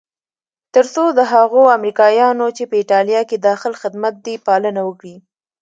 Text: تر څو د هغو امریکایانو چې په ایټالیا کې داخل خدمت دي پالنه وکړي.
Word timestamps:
تر 0.73 0.85
څو 0.93 1.03
د 1.17 1.21
هغو 1.33 1.61
امریکایانو 1.77 2.45
چې 2.57 2.63
په 2.69 2.75
ایټالیا 2.81 3.21
کې 3.29 3.37
داخل 3.49 3.73
خدمت 3.81 4.13
دي 4.25 4.35
پالنه 4.45 4.81
وکړي. 4.87 5.15